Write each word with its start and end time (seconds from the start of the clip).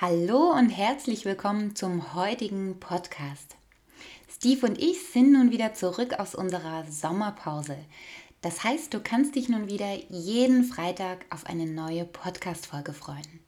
Hallo 0.00 0.52
und 0.52 0.70
herzlich 0.70 1.24
willkommen 1.24 1.74
zum 1.74 2.14
heutigen 2.14 2.78
Podcast. 2.78 3.56
Steve 4.30 4.64
und 4.64 4.78
ich 4.80 5.02
sind 5.08 5.32
nun 5.32 5.50
wieder 5.50 5.74
zurück 5.74 6.20
aus 6.20 6.36
unserer 6.36 6.84
Sommerpause. 6.88 7.76
Das 8.40 8.62
heißt, 8.62 8.94
du 8.94 9.00
kannst 9.00 9.34
dich 9.34 9.48
nun 9.48 9.68
wieder 9.68 9.92
jeden 10.08 10.62
Freitag 10.62 11.26
auf 11.30 11.46
eine 11.46 11.66
neue 11.66 12.04
Podcast-Folge 12.04 12.92
freuen. 12.92 13.40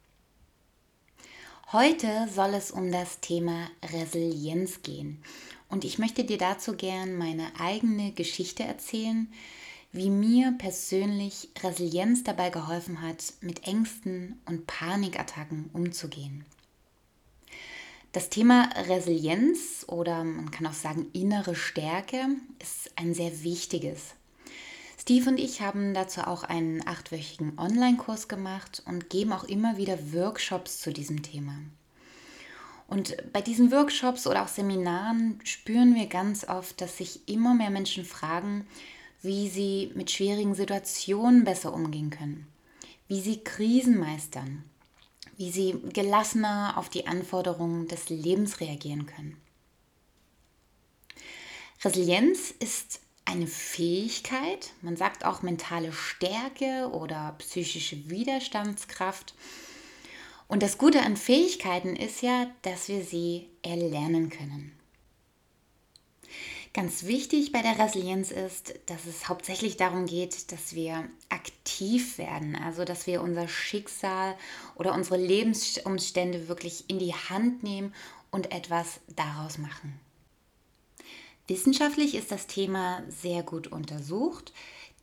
Heute 1.70 2.27
soll 2.34 2.52
es 2.55 2.72
um 2.72 2.91
das 2.91 3.20
Thema 3.20 3.69
Resilienz 3.92 4.82
gehen 4.82 5.22
und 5.69 5.84
ich 5.84 6.00
möchte 6.00 6.24
dir 6.24 6.38
dazu 6.38 6.72
gern 6.72 7.16
meine 7.16 7.46
eigene 7.60 8.10
Geschichte 8.10 8.64
erzählen, 8.64 9.32
wie 9.92 10.10
mir 10.10 10.54
persönlich 10.58 11.48
Resilienz 11.62 12.22
dabei 12.22 12.50
geholfen 12.50 13.02
hat, 13.02 13.32
mit 13.40 13.66
Ängsten 13.66 14.40
und 14.46 14.66
Panikattacken 14.66 15.70
umzugehen. 15.72 16.44
Das 18.12 18.28
Thema 18.28 18.68
Resilienz 18.88 19.84
oder 19.88 20.24
man 20.24 20.50
kann 20.50 20.66
auch 20.66 20.72
sagen 20.72 21.06
innere 21.12 21.54
Stärke 21.54 22.26
ist 22.58 22.90
ein 22.96 23.14
sehr 23.14 23.42
wichtiges. 23.44 24.14
Steve 25.00 25.30
und 25.30 25.38
ich 25.38 25.60
haben 25.60 25.94
dazu 25.94 26.22
auch 26.22 26.44
einen 26.44 26.86
achtwöchigen 26.86 27.58
Online-Kurs 27.58 28.28
gemacht 28.28 28.82
und 28.84 29.10
geben 29.10 29.32
auch 29.32 29.44
immer 29.44 29.77
wieder 29.77 30.12
Workshops 30.12 30.80
zu 30.80 30.92
diesem 30.92 31.22
Thema. 31.22 31.54
Und 32.86 33.16
bei 33.32 33.41
diesen 33.41 33.70
Workshops 33.70 34.27
oder 34.27 34.42
auch 34.42 34.48
Seminaren 34.48 35.41
spüren 35.44 35.94
wir 35.94 36.06
ganz 36.06 36.47
oft, 36.48 36.80
dass 36.80 36.98
sich 36.98 37.28
immer 37.28 37.54
mehr 37.54 37.70
Menschen 37.70 38.04
fragen, 38.04 38.66
wie 39.22 39.48
sie 39.48 39.90
mit 39.94 40.10
schwierigen 40.10 40.54
Situationen 40.54 41.44
besser 41.44 41.72
umgehen 41.72 42.10
können, 42.10 42.46
wie 43.08 43.20
sie 43.20 43.42
Krisen 43.44 43.98
meistern, 43.98 44.64
wie 45.36 45.50
sie 45.50 45.76
gelassener 45.92 46.74
auf 46.76 46.88
die 46.88 47.06
Anforderungen 47.06 47.88
des 47.88 48.08
Lebens 48.08 48.60
reagieren 48.60 49.06
können. 49.06 49.36
Resilienz 51.82 52.50
ist 52.58 53.00
eine 53.24 53.46
Fähigkeit, 53.46 54.72
man 54.82 54.96
sagt 54.96 55.24
auch 55.24 55.42
mentale 55.42 55.92
Stärke 55.92 56.91
oder 56.92 57.36
psychische 57.38 58.10
Widerstandskraft. 58.10 59.34
Und 60.48 60.62
das 60.62 60.78
Gute 60.78 61.00
an 61.02 61.16
Fähigkeiten 61.16 61.94
ist 61.94 62.22
ja, 62.22 62.50
dass 62.62 62.88
wir 62.88 63.04
sie 63.04 63.48
erlernen 63.62 64.30
können. 64.30 64.72
Ganz 66.72 67.02
wichtig 67.02 67.50
bei 67.50 67.62
der 67.62 67.80
Resilienz 67.80 68.30
ist, 68.30 68.74
dass 68.86 69.04
es 69.04 69.28
hauptsächlich 69.28 69.76
darum 69.76 70.06
geht, 70.06 70.52
dass 70.52 70.72
wir 70.72 71.08
aktiv 71.28 72.16
werden, 72.16 72.54
also 72.54 72.84
dass 72.84 73.08
wir 73.08 73.22
unser 73.22 73.48
Schicksal 73.48 74.36
oder 74.76 74.94
unsere 74.94 75.16
Lebensumstände 75.16 76.46
wirklich 76.46 76.84
in 76.88 77.00
die 77.00 77.12
Hand 77.12 77.64
nehmen 77.64 77.92
und 78.30 78.52
etwas 78.52 79.00
daraus 79.08 79.58
machen. 79.58 79.98
Wissenschaftlich 81.48 82.14
ist 82.14 82.30
das 82.30 82.46
Thema 82.46 83.02
sehr 83.08 83.42
gut 83.42 83.66
untersucht. 83.66 84.52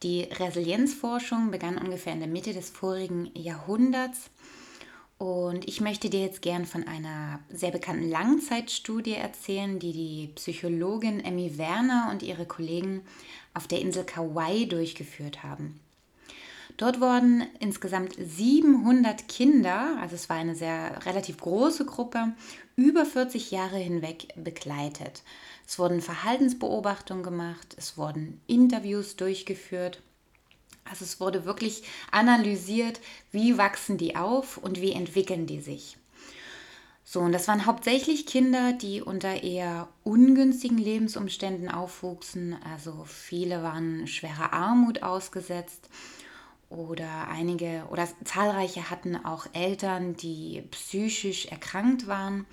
Die 0.03 0.21
Resilienzforschung 0.21 1.51
begann 1.51 1.77
ungefähr 1.77 2.13
in 2.13 2.19
der 2.19 2.29
Mitte 2.29 2.53
des 2.53 2.69
vorigen 2.69 3.29
Jahrhunderts 3.35 4.29
und 5.17 5.67
ich 5.67 5.81
möchte 5.81 6.09
dir 6.09 6.22
jetzt 6.22 6.44
gern 6.44 6.66
von 6.66 6.88
einer 6.88 7.39
sehr 7.50 7.72
bekannten 7.72 8.09
Langzeitstudie 8.09 9.16
erzählen, 9.16 9.79
die 9.79 9.91
die 9.91 10.31
Psychologin 10.35 11.23
Emmy 11.23 11.57
Werner 11.57 12.09
und 12.11 12.22
ihre 12.22 12.45
Kollegen 12.45 13.01
auf 13.53 13.67
der 13.67 13.81
Insel 13.81 14.06
Kauai 14.06 14.66
durchgeführt 14.66 15.44
haben. 15.44 15.79
Dort 16.77 17.01
wurden 17.01 17.44
insgesamt 17.59 18.13
700 18.19 19.27
Kinder, 19.27 19.97
also 20.00 20.13
es 20.13 20.29
war 20.29 20.35
eine 20.35 20.53
sehr 20.53 21.03
relativ 21.07 21.38
große 21.38 21.85
Gruppe, 21.85 22.33
über 22.75 23.03
40 23.03 23.50
Jahre 23.50 23.77
hinweg 23.77 24.27
begleitet. 24.35 25.23
Es 25.66 25.79
wurden 25.79 26.01
Verhaltensbeobachtungen 26.01 27.23
gemacht, 27.23 27.75
es 27.79 27.97
wurden 27.97 28.39
Interviews 28.45 29.16
durchgeführt 29.16 30.03
also 30.90 31.06
es 31.06 31.20
wurde 31.20 31.46
wirklich 31.46 31.84
analysiert, 32.12 33.00
wie 33.31 33.58
wachsen 33.58 33.98
die 33.98 34.16
auf 34.16 34.58
und 34.58 34.81
wie 34.81 34.94
entwickeln 34.94 35.46
die 35.46 35.62
sich. 35.62 35.98
So, 37.09 37.22
und 37.22 37.31
das 37.31 37.48
waren 37.48 37.66
hauptsächlich 37.66 38.25
Kinder, 38.25 38.74
die 38.74 39.02
unter 39.02 39.42
eher 39.42 39.88
ungünstigen 40.03 40.78
Lebensumständen 40.78 41.70
aufwuchsen. 41.70 42.58
Also 42.70 43.06
viele 43.06 43.64
waren 43.64 44.08
schwerer 44.08 44.52
Armut 44.52 45.03
ausgesetzt 45.03 45.90
oder 46.70 47.30
einige 47.30 47.86
oder 47.92 48.09
zahlreiche 48.25 48.90
hatten 48.90 49.16
auch 49.16 49.48
Eltern, 49.54 50.16
die 50.18 50.64
psychisch 50.72 51.46
erkrankt 51.46 52.08
waren. 52.08 52.46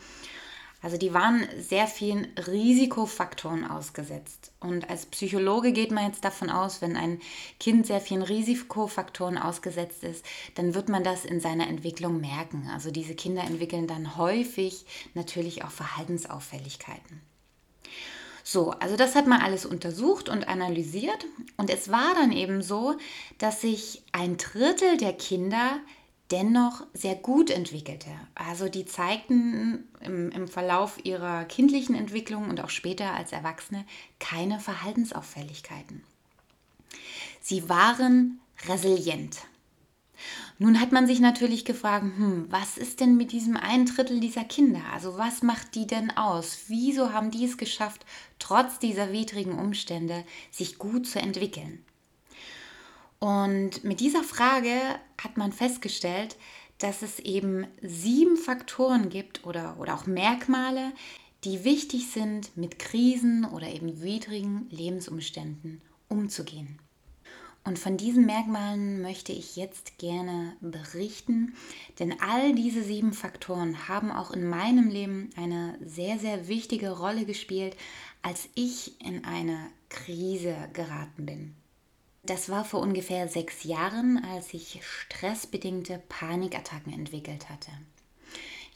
Also 0.85 0.99
die 0.99 1.15
waren 1.15 1.49
sehr 1.59 1.87
vielen 1.87 2.27
Risikofaktoren 2.47 3.65
ausgesetzt. 3.65 4.53
Und 4.61 4.91
als 4.91 5.07
Psychologe 5.07 5.73
geht 5.73 5.91
man 5.91 6.09
jetzt 6.09 6.27
davon 6.27 6.51
aus, 6.51 6.83
wenn 6.83 6.95
ein 6.95 7.23
Kind 7.59 7.87
sehr 7.87 8.03
vielen 8.03 8.21
Risikofaktoren 8.21 9.39
ausgesetzt 9.39 10.05
ist, 10.05 10.27
dann 10.57 10.75
wird 10.75 10.91
man 10.91 11.03
das 11.03 11.25
in 11.25 11.41
seiner 11.41 11.69
Entwicklung 11.69 12.21
merken. 12.21 12.69
Also 12.71 12.91
diese 12.91 13.15
Kinder 13.15 13.45
entwickeln 13.45 13.87
dann 13.87 14.19
häufig 14.19 14.85
natürlich 15.15 15.65
auch 15.65 15.71
Verhaltensauffälligkeiten. 15.71 17.23
So, 18.43 18.73
also 18.73 18.97
das 18.97 19.15
hat 19.15 19.27
man 19.27 19.41
alles 19.41 19.65
untersucht 19.65 20.29
und 20.29 20.49
analysiert. 20.49 21.25
Und 21.57 21.71
es 21.71 21.91
war 21.91 22.13
dann 22.15 22.31
eben 22.31 22.61
so, 22.61 22.97
dass 23.39 23.63
sich 23.63 24.03
ein 24.13 24.37
Drittel 24.37 24.99
der 24.99 25.15
Kinder 25.15 25.81
dennoch 26.31 26.87
sehr 26.95 27.15
gut 27.15 27.51
entwickelte. 27.51 28.11
Also 28.35 28.69
die 28.69 28.87
zeigten 28.87 29.85
im, 30.01 30.31
im, 30.31 30.49
Verlauf 30.49 31.05
ihrer 31.05 31.45
kindlichen 31.45 31.95
Entwicklung 31.95 32.49
und 32.49 32.61
auch 32.61 32.71
später 32.71 33.13
als 33.13 33.33
Erwachsene 33.33 33.85
keine 34.21 34.59
Verhaltensauffälligkeiten. 34.59 36.03
Sie 37.41 37.69
waren 37.69 38.41
resilient. 38.67 39.39
Nun 40.59 40.81
hat 40.81 40.93
man 40.93 41.07
sich 41.07 41.21
natürlich 41.21 41.65
gefragt, 41.65 42.05
hm, 42.05 42.47
was 42.49 42.79
ist 42.79 43.01
denn 43.01 43.17
mit 43.17 43.33
diesem 43.33 43.57
ein 43.57 43.87
Drittel 43.87 44.21
dieser 44.21 44.45
Kinder? 44.45 44.81
Also 44.93 45.19
was 45.19 45.43
macht 45.43 45.75
die 45.75 45.87
denn 45.87 46.17
aus? 46.17 46.65
Wieso 46.69 47.13
haben 47.13 47.31
die 47.33 47.45
es 47.45 47.59
geschafft, 47.59 48.07
trotz 48.39 48.79
dieser 48.79 49.13
widrigen 49.13 49.59
Umstände 49.59 50.25
sich 50.51 50.79
gut 50.79 51.07
zu 51.07 51.19
entwickeln? 51.19 51.85
Und 53.25 53.85
mit 53.85 54.01
dieser 54.01 54.23
Frage 54.23 54.79
hat 55.19 55.39
man 55.39 55.51
festgestellt, 55.51 56.37
dass 56.77 57.01
es 57.01 57.21
eben 57.21 57.67
sieben 57.81 58.37
Faktoren 58.37 59.09
gibt 59.09 59.47
oder, 59.47 59.81
oder 59.81 59.95
auch 59.95 60.05
Merkmale, 60.05 60.93
die 61.43 61.65
wichtig 61.65 62.11
sind, 62.11 62.55
mit 62.55 62.79
Krisen 62.79 63.47
oder 63.47 63.67
eben 63.67 64.03
widrigen 64.03 64.67
Lebensumständen 64.69 65.81
umzugehen. 66.11 66.79
Und 67.65 67.79
von 67.79 67.97
diesen 67.97 68.27
Merkmalen 68.27 69.01
möchte 69.01 69.33
ich 69.33 69.57
jetzt 69.57 69.97
gerne 69.97 70.55
berichten, 70.61 71.55
denn 71.99 72.21
all 72.21 72.55
diese 72.55 72.83
sieben 72.83 73.15
Faktoren 73.15 73.89
haben 73.89 74.13
auch 74.13 74.33
in 74.33 74.47
meinem 74.47 74.91
Leben 74.91 75.31
eine 75.39 75.79
sehr, 75.83 76.19
sehr 76.19 76.47
wichtige 76.47 76.91
Rolle 76.91 77.25
gespielt, 77.25 77.75
als 78.21 78.51
ich 78.55 79.01
in 79.01 79.25
eine 79.25 79.71
Krise 79.89 80.55
geraten 80.75 81.25
bin. 81.25 81.64
Das 82.27 82.49
war 82.49 82.65
vor 82.65 82.81
ungefähr 82.81 83.29
sechs 83.29 83.65
Jahren, 83.65 84.25
als 84.33 84.55
ich 84.55 84.81
stressbedingte 84.83 86.01
Panikattacken 86.09 86.93
entwickelt 86.93 87.51
hatte. 87.51 87.71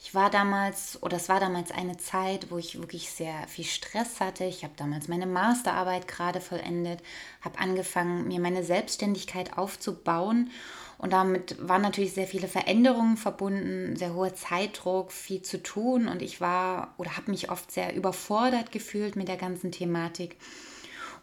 Ich 0.01 0.13
war 0.13 0.29
damals, 0.29 1.01
oder 1.01 1.17
es 1.17 1.29
war 1.29 1.39
damals 1.39 1.71
eine 1.71 1.97
Zeit, 1.97 2.51
wo 2.51 2.59
ich 2.59 2.79
wirklich 2.79 3.09
sehr 3.09 3.47
viel 3.47 3.65
Stress 3.65 4.19
hatte. 4.19 4.45
Ich 4.45 4.63
habe 4.63 4.73
damals 4.77 5.07
meine 5.07 5.25
Masterarbeit 5.25 6.07
gerade 6.07 6.41
vollendet, 6.41 7.01
habe 7.41 7.57
angefangen, 7.57 8.27
mir 8.27 8.39
meine 8.39 8.63
Selbstständigkeit 8.63 9.57
aufzubauen. 9.57 10.51
Und 10.99 11.11
damit 11.11 11.57
waren 11.67 11.81
natürlich 11.81 12.13
sehr 12.13 12.27
viele 12.27 12.47
Veränderungen 12.47 13.17
verbunden, 13.17 13.95
sehr 13.95 14.13
hoher 14.13 14.35
Zeitdruck, 14.35 15.11
viel 15.11 15.41
zu 15.41 15.61
tun. 15.63 16.07
Und 16.07 16.21
ich 16.21 16.39
war 16.39 16.93
oder 16.97 17.17
habe 17.17 17.31
mich 17.31 17.49
oft 17.49 17.71
sehr 17.71 17.95
überfordert 17.95 18.71
gefühlt 18.71 19.15
mit 19.15 19.27
der 19.27 19.37
ganzen 19.37 19.71
Thematik. 19.71 20.37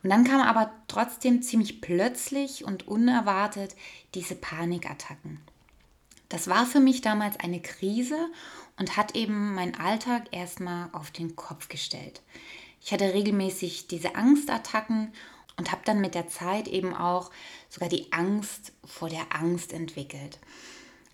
Und 0.03 0.11
dann 0.11 0.25
kam 0.25 0.41
aber 0.41 0.71
trotzdem 0.97 1.43
ziemlich 1.43 1.83
plötzlich 1.83 2.65
und 2.65 2.89
unerwartet 2.89 3.77
diese 4.15 4.35
Panikattacken. 4.35 5.41
Das 6.31 6.49
war 6.49 6.65
für 6.65 6.81
mich 6.81 7.03
damals 7.03 7.39
eine 7.39 7.61
Krise 7.61 8.17
und 8.79 8.97
hat 8.97 9.15
eben 9.15 9.55
meinen 9.55 9.75
Alltag 9.75 10.29
erstmal 10.31 10.89
auf 10.93 11.11
den 11.11 11.37
Kopf 11.37 11.69
gestellt. 11.69 12.23
Ich 12.81 12.93
hatte 12.93 13.13
regelmäßig 13.13 13.89
diese 13.89 14.15
Angstattacken 14.15 15.13
und 15.59 15.71
habe 15.71 15.83
dann 15.85 16.01
mit 16.01 16.15
der 16.15 16.29
Zeit 16.29 16.67
eben 16.67 16.95
auch 16.95 17.31
sogar 17.69 17.91
die 17.91 18.11
Angst 18.13 18.73
vor 18.83 19.11
der 19.11 19.35
Angst 19.35 19.75
entwickelt. 19.75 20.39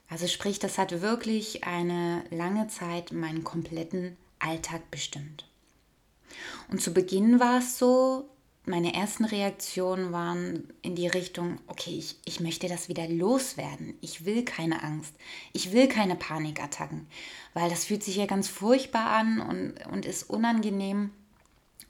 Also 0.08 0.28
sprich, 0.28 0.60
das 0.60 0.78
hat 0.78 1.00
wirklich 1.02 1.64
eine 1.64 2.22
lange 2.30 2.68
Zeit 2.68 3.10
meinen 3.10 3.42
kompletten 3.42 4.16
Alltag 4.38 4.92
bestimmt. 4.92 5.44
Und 6.70 6.80
zu 6.80 6.94
Beginn 6.94 7.40
war 7.40 7.58
es 7.58 7.78
so, 7.78 8.28
meine 8.64 8.94
ersten 8.94 9.24
Reaktionen 9.24 10.12
waren 10.12 10.72
in 10.82 10.94
die 10.94 11.08
Richtung, 11.08 11.58
okay, 11.66 11.96
ich, 11.98 12.16
ich 12.24 12.38
möchte 12.38 12.68
das 12.68 12.88
wieder 12.88 13.08
loswerden. 13.08 13.94
Ich 14.00 14.24
will 14.24 14.44
keine 14.44 14.84
Angst. 14.84 15.14
Ich 15.52 15.72
will 15.72 15.88
keine 15.88 16.14
Panikattacken, 16.14 17.08
weil 17.54 17.70
das 17.70 17.86
fühlt 17.86 18.04
sich 18.04 18.16
ja 18.16 18.26
ganz 18.26 18.48
furchtbar 18.48 19.06
an 19.06 19.40
und, 19.40 19.86
und 19.92 20.06
ist 20.06 20.30
unangenehm. 20.30 21.10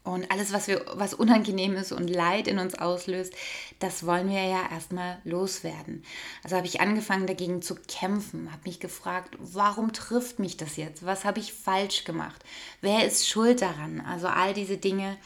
Und 0.05 0.33
alles, 0.33 0.53
was, 0.53 0.67
wir, 0.67 0.85
was 0.95 1.15
unangenehm 1.15 1.77
ist 1.77 1.93
und 1.93 2.09
Leid 2.09 2.49
in 2.49 2.59
uns 2.59 2.75
auslöst, 2.75 3.35
das 3.79 4.05
wollen 4.05 4.29
wir 4.29 4.43
ja 4.43 4.69
erstmal 4.69 5.19
loswerden. 5.23 6.03
Also 6.43 6.57
habe 6.57 6.67
ich 6.67 6.81
angefangen 6.81 7.29
dagegen 7.29 7.63
zu 7.63 7.77
kämpfen, 7.77 8.51
habe 8.51 8.63
mich 8.65 8.81
gefragt, 8.81 9.37
warum 9.39 9.93
trifft 9.93 10.41
mich 10.41 10.57
das 10.57 10.77
jetzt? 10.77 11.07
Was 11.07 11.25
habe 11.25 11.39
ich 11.39 11.53
falsch 11.53 12.03
gemacht? 12.03 12.43
Wer 12.81 13.07
ist 13.07 13.29
schuld 13.29 13.63
daran? 13.63 14.01
Also 14.01 14.27
all 14.27 14.55
diese 14.55 14.77
Dinge 14.77 15.19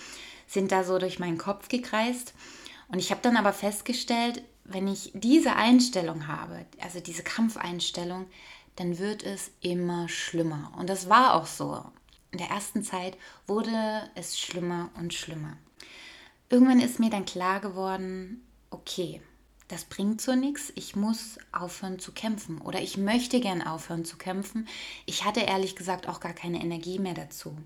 sind 0.46 0.72
da 0.72 0.84
so 0.84 0.98
durch 0.98 1.18
meinen 1.18 1.38
Kopf 1.38 1.68
gekreist. 1.68 2.34
Und 2.88 2.98
ich 2.98 3.10
habe 3.10 3.20
dann 3.22 3.36
aber 3.36 3.52
festgestellt, 3.52 4.42
wenn 4.64 4.88
ich 4.88 5.12
diese 5.14 5.56
Einstellung 5.56 6.26
habe, 6.26 6.66
also 6.80 7.00
diese 7.00 7.22
Kampfeinstellung, 7.22 8.26
dann 8.76 8.98
wird 8.98 9.22
es 9.22 9.50
immer 9.60 10.08
schlimmer. 10.08 10.72
Und 10.76 10.90
das 10.90 11.08
war 11.08 11.34
auch 11.34 11.46
so 11.46 11.82
in 12.36 12.38
der 12.38 12.50
ersten 12.50 12.82
Zeit 12.82 13.16
wurde 13.46 14.10
es 14.14 14.38
schlimmer 14.38 14.90
und 14.98 15.14
schlimmer. 15.14 15.56
Irgendwann 16.50 16.80
ist 16.80 17.00
mir 17.00 17.08
dann 17.08 17.24
klar 17.24 17.60
geworden, 17.60 18.46
okay, 18.68 19.22
das 19.68 19.84
bringt 19.84 20.20
so 20.20 20.34
nichts, 20.34 20.70
ich 20.76 20.94
muss 20.94 21.38
aufhören 21.50 21.98
zu 21.98 22.12
kämpfen 22.12 22.60
oder 22.60 22.82
ich 22.82 22.98
möchte 22.98 23.40
gern 23.40 23.62
aufhören 23.62 24.04
zu 24.04 24.18
kämpfen. 24.18 24.68
Ich 25.06 25.24
hatte 25.24 25.40
ehrlich 25.40 25.76
gesagt 25.76 26.08
auch 26.08 26.20
gar 26.20 26.34
keine 26.34 26.60
Energie 26.60 26.98
mehr 26.98 27.14
dazu. 27.14 27.56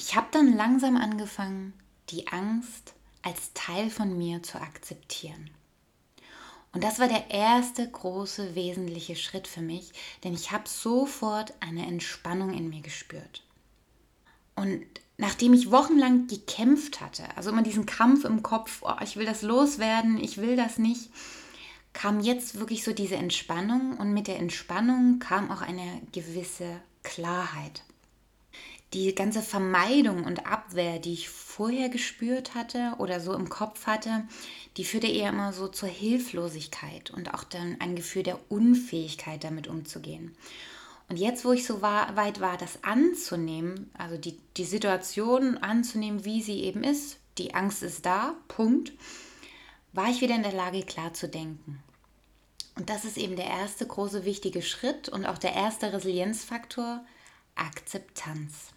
Ich 0.00 0.14
habe 0.14 0.28
dann 0.30 0.56
langsam 0.56 0.96
angefangen, 0.96 1.72
die 2.10 2.28
Angst 2.28 2.94
als 3.22 3.52
Teil 3.54 3.90
von 3.90 4.16
mir 4.16 4.44
zu 4.44 4.60
akzeptieren. 4.60 5.50
Und 6.72 6.84
das 6.84 7.00
war 7.00 7.08
der 7.08 7.32
erste 7.32 7.90
große 7.90 8.54
wesentliche 8.54 9.16
Schritt 9.16 9.48
für 9.48 9.60
mich, 9.60 9.90
denn 10.22 10.34
ich 10.34 10.52
habe 10.52 10.68
sofort 10.68 11.52
eine 11.58 11.84
Entspannung 11.84 12.54
in 12.54 12.68
mir 12.68 12.80
gespürt. 12.80 13.42
Und 14.54 14.84
nachdem 15.16 15.52
ich 15.52 15.72
wochenlang 15.72 16.28
gekämpft 16.28 17.00
hatte, 17.00 17.24
also 17.36 17.50
immer 17.50 17.62
diesen 17.62 17.84
Kampf 17.84 18.24
im 18.24 18.44
Kopf, 18.44 18.82
oh, 18.82 19.02
ich 19.02 19.16
will 19.16 19.26
das 19.26 19.42
loswerden, 19.42 20.16
ich 20.16 20.36
will 20.36 20.54
das 20.54 20.78
nicht, 20.78 21.10
kam 21.92 22.20
jetzt 22.20 22.60
wirklich 22.60 22.84
so 22.84 22.92
diese 22.92 23.16
Entspannung 23.16 23.96
und 23.96 24.12
mit 24.12 24.28
der 24.28 24.38
Entspannung 24.38 25.18
kam 25.18 25.50
auch 25.50 25.60
eine 25.60 26.00
gewisse 26.12 26.80
Klarheit 27.02 27.82
die 28.94 29.14
ganze 29.14 29.42
Vermeidung 29.42 30.24
und 30.24 30.46
Abwehr, 30.46 30.98
die 30.98 31.12
ich 31.12 31.28
vorher 31.28 31.88
gespürt 31.90 32.54
hatte 32.54 32.94
oder 32.98 33.20
so 33.20 33.34
im 33.34 33.48
Kopf 33.48 33.86
hatte, 33.86 34.24
die 34.76 34.84
führte 34.84 35.08
eher 35.08 35.28
immer 35.28 35.52
so 35.52 35.68
zur 35.68 35.88
Hilflosigkeit 35.88 37.10
und 37.10 37.34
auch 37.34 37.44
dann 37.44 37.76
ein 37.80 37.96
Gefühl 37.96 38.22
der 38.22 38.38
Unfähigkeit, 38.50 39.44
damit 39.44 39.68
umzugehen. 39.68 40.34
Und 41.10 41.18
jetzt, 41.18 41.44
wo 41.44 41.52
ich 41.52 41.66
so 41.66 41.80
weit 41.80 42.40
war, 42.40 42.56
das 42.58 42.84
anzunehmen, 42.84 43.90
also 43.96 44.16
die, 44.18 44.38
die 44.56 44.64
Situation 44.64 45.56
anzunehmen, 45.58 46.24
wie 46.24 46.42
sie 46.42 46.62
eben 46.64 46.84
ist, 46.84 47.18
die 47.38 47.54
Angst 47.54 47.82
ist 47.82 48.04
da, 48.04 48.34
Punkt, 48.46 48.92
war 49.92 50.10
ich 50.10 50.20
wieder 50.20 50.34
in 50.34 50.42
der 50.42 50.52
Lage, 50.52 50.82
klar 50.82 51.14
zu 51.14 51.28
denken. 51.28 51.82
Und 52.76 52.90
das 52.90 53.04
ist 53.04 53.16
eben 53.16 53.36
der 53.36 53.46
erste 53.46 53.86
große 53.86 54.24
wichtige 54.24 54.62
Schritt 54.62 55.08
und 55.08 55.26
auch 55.26 55.38
der 55.38 55.54
erste 55.54 55.92
Resilienzfaktor, 55.92 57.04
Akzeptanz. 57.54 58.72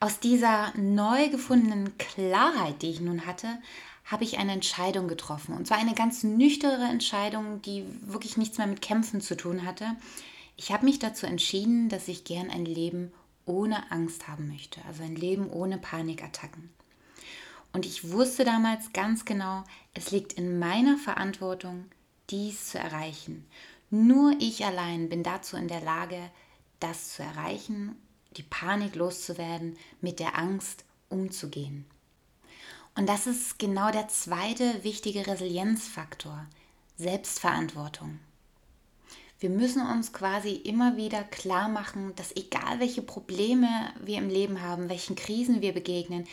Aus 0.00 0.20
dieser 0.20 0.72
neu 0.76 1.28
gefundenen 1.28 1.98
Klarheit, 1.98 2.82
die 2.82 2.90
ich 2.90 3.00
nun 3.00 3.26
hatte, 3.26 3.58
habe 4.04 4.22
ich 4.22 4.38
eine 4.38 4.52
Entscheidung 4.52 5.08
getroffen. 5.08 5.56
Und 5.56 5.66
zwar 5.66 5.78
eine 5.78 5.94
ganz 5.94 6.22
nüchterne 6.22 6.88
Entscheidung, 6.88 7.60
die 7.62 7.84
wirklich 8.02 8.36
nichts 8.36 8.58
mehr 8.58 8.68
mit 8.68 8.80
Kämpfen 8.80 9.20
zu 9.20 9.36
tun 9.36 9.64
hatte. 9.66 9.96
Ich 10.56 10.72
habe 10.72 10.84
mich 10.84 11.00
dazu 11.00 11.26
entschieden, 11.26 11.88
dass 11.88 12.06
ich 12.06 12.22
gern 12.22 12.48
ein 12.48 12.64
Leben 12.64 13.12
ohne 13.44 13.90
Angst 13.90 14.28
haben 14.28 14.48
möchte. 14.48 14.80
Also 14.86 15.02
ein 15.02 15.16
Leben 15.16 15.50
ohne 15.50 15.78
Panikattacken. 15.78 16.70
Und 17.72 17.84
ich 17.84 18.12
wusste 18.12 18.44
damals 18.44 18.92
ganz 18.92 19.24
genau, 19.24 19.64
es 19.94 20.12
liegt 20.12 20.32
in 20.34 20.60
meiner 20.60 20.96
Verantwortung, 20.96 21.86
dies 22.30 22.70
zu 22.70 22.78
erreichen. 22.78 23.46
Nur 23.90 24.36
ich 24.38 24.64
allein 24.64 25.08
bin 25.08 25.24
dazu 25.24 25.56
in 25.56 25.66
der 25.66 25.80
Lage, 25.80 26.30
das 26.78 27.14
zu 27.14 27.22
erreichen 27.22 27.96
die 28.36 28.42
Panik 28.42 28.94
loszuwerden, 28.94 29.76
mit 30.00 30.20
der 30.20 30.38
Angst 30.38 30.84
umzugehen. 31.08 31.84
Und 32.94 33.08
das 33.08 33.26
ist 33.26 33.58
genau 33.58 33.90
der 33.90 34.08
zweite 34.08 34.82
wichtige 34.82 35.26
Resilienzfaktor, 35.26 36.46
Selbstverantwortung. 36.96 38.18
Wir 39.40 39.50
müssen 39.50 39.86
uns 39.86 40.12
quasi 40.12 40.50
immer 40.50 40.96
wieder 40.96 41.22
klar 41.22 41.68
machen, 41.68 42.12
dass 42.16 42.34
egal 42.34 42.80
welche 42.80 43.02
Probleme 43.02 43.68
wir 44.00 44.18
im 44.18 44.28
Leben 44.28 44.62
haben, 44.62 44.88
welchen 44.88 45.14
Krisen 45.14 45.62
wir 45.62 45.72
begegnen, 45.72 46.26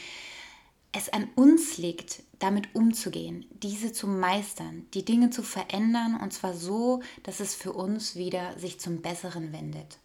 es 0.92 1.10
an 1.10 1.30
uns 1.36 1.78
liegt, 1.78 2.24
damit 2.40 2.74
umzugehen, 2.74 3.46
diese 3.62 3.92
zu 3.92 4.08
meistern, 4.08 4.88
die 4.94 5.06
Dinge 5.06 5.30
zu 5.30 5.44
verändern 5.44 6.20
und 6.20 6.34
zwar 6.34 6.54
so, 6.54 7.04
dass 7.22 7.42
es 7.42 7.54
für 7.54 7.74
uns 7.74 8.16
wieder 8.16 8.58
sich 8.58 8.80
zum 8.80 9.02
Besseren 9.02 9.54
wendet. 9.54 10.00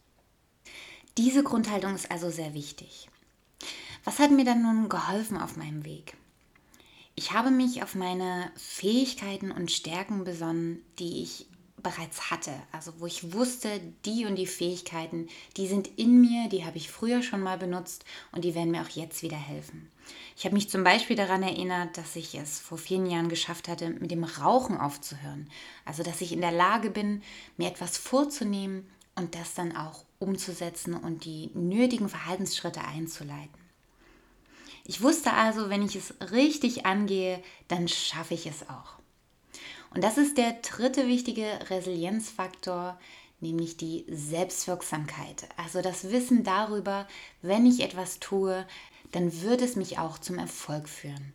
Diese 1.22 1.42
Grundhaltung 1.42 1.94
ist 1.94 2.10
also 2.10 2.30
sehr 2.30 2.54
wichtig. 2.54 3.10
Was 4.04 4.20
hat 4.20 4.30
mir 4.30 4.46
dann 4.46 4.62
nun 4.62 4.88
geholfen 4.88 5.36
auf 5.36 5.58
meinem 5.58 5.84
Weg? 5.84 6.16
Ich 7.14 7.32
habe 7.32 7.50
mich 7.50 7.82
auf 7.82 7.94
meine 7.94 8.50
Fähigkeiten 8.56 9.50
und 9.52 9.70
Stärken 9.70 10.24
besonnen, 10.24 10.82
die 10.98 11.22
ich 11.22 11.44
bereits 11.82 12.30
hatte. 12.30 12.52
Also 12.72 13.00
wo 13.00 13.06
ich 13.06 13.34
wusste, 13.34 13.68
die 14.06 14.24
und 14.24 14.36
die 14.36 14.46
Fähigkeiten, 14.46 15.28
die 15.58 15.66
sind 15.66 15.88
in 15.98 16.22
mir, 16.22 16.48
die 16.48 16.64
habe 16.64 16.78
ich 16.78 16.90
früher 16.90 17.22
schon 17.22 17.42
mal 17.42 17.58
benutzt 17.58 18.06
und 18.32 18.42
die 18.46 18.54
werden 18.54 18.70
mir 18.70 18.80
auch 18.80 18.88
jetzt 18.88 19.22
wieder 19.22 19.36
helfen. 19.36 19.90
Ich 20.38 20.46
habe 20.46 20.54
mich 20.54 20.70
zum 20.70 20.84
Beispiel 20.84 21.16
daran 21.16 21.42
erinnert, 21.42 21.98
dass 21.98 22.16
ich 22.16 22.34
es 22.34 22.58
vor 22.58 22.78
vielen 22.78 23.04
Jahren 23.04 23.28
geschafft 23.28 23.68
hatte, 23.68 23.90
mit 23.90 24.10
dem 24.10 24.24
Rauchen 24.24 24.78
aufzuhören. 24.78 25.50
Also 25.84 26.02
dass 26.02 26.22
ich 26.22 26.32
in 26.32 26.40
der 26.40 26.52
Lage 26.52 26.88
bin, 26.88 27.22
mir 27.58 27.68
etwas 27.68 27.98
vorzunehmen 27.98 28.88
und 29.14 29.34
das 29.34 29.54
dann 29.54 29.76
auch 29.76 30.04
umzusetzen 30.18 30.94
und 30.94 31.24
die 31.24 31.50
nötigen 31.54 32.08
Verhaltensschritte 32.08 32.82
einzuleiten. 32.82 33.60
Ich 34.84 35.02
wusste 35.02 35.32
also, 35.32 35.70
wenn 35.70 35.82
ich 35.82 35.96
es 35.96 36.14
richtig 36.32 36.86
angehe, 36.86 37.42
dann 37.68 37.88
schaffe 37.88 38.34
ich 38.34 38.46
es 38.46 38.68
auch. 38.68 38.98
Und 39.94 40.04
das 40.04 40.18
ist 40.18 40.38
der 40.38 40.52
dritte 40.52 41.06
wichtige 41.06 41.46
Resilienzfaktor, 41.68 42.98
nämlich 43.40 43.76
die 43.76 44.04
Selbstwirksamkeit. 44.08 45.48
Also 45.56 45.82
das 45.82 46.10
Wissen 46.10 46.44
darüber, 46.44 47.08
wenn 47.42 47.66
ich 47.66 47.80
etwas 47.80 48.20
tue, 48.20 48.66
dann 49.12 49.42
wird 49.42 49.62
es 49.62 49.76
mich 49.76 49.98
auch 49.98 50.18
zum 50.18 50.38
Erfolg 50.38 50.88
führen. 50.88 51.32